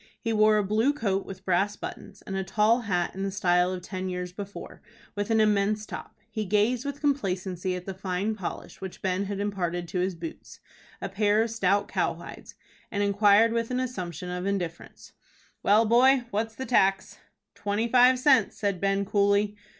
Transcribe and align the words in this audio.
He 0.19 0.33
wore 0.33 0.57
a 0.57 0.63
blue 0.63 0.93
coat 0.93 1.27
with 1.27 1.45
brass 1.45 1.75
buttons, 1.75 2.23
and 2.23 2.35
a 2.35 2.43
tall 2.43 2.81
hat 2.89 3.13
in 3.13 3.21
the 3.21 3.29
style 3.29 3.71
of 3.71 3.83
ten 3.83 4.09
years 4.09 4.31
before, 4.31 4.81
with 5.15 5.29
an 5.29 5.39
immense 5.39 5.85
top. 5.85 6.17
He 6.31 6.43
gazed 6.43 6.85
with 6.85 6.99
complacency 7.01 7.75
at 7.75 7.85
the 7.85 7.93
fine 7.93 8.33
polish 8.33 8.81
which 8.81 9.03
Ben 9.03 9.25
had 9.25 9.39
imparted 9.39 9.87
to 9.89 9.99
his 9.99 10.15
boots, 10.15 10.59
a 11.03 11.07
pair 11.07 11.43
of 11.43 11.51
stout 11.51 11.87
cowhides, 11.87 12.55
and 12.89 13.03
inquired 13.03 13.53
with 13.53 13.69
an 13.69 13.79
assumption 13.79 14.31
of 14.31 14.47
indifference: 14.47 15.11
"Well, 15.61 15.85
boy, 15.85 16.25
what's 16.31 16.55
the 16.55 16.65
tax?" 16.65 17.19
"Twenty 17.53 17.87
five 17.87 18.17
cents," 18.17 18.57
said 18.57 18.81
Ben, 18.81 19.05
coolly. 19.05 19.55